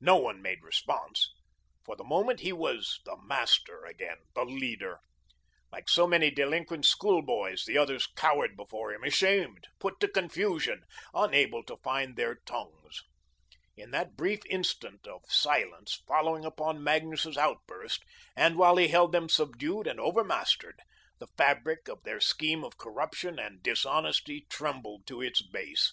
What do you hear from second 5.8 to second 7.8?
so many delinquent school boys, the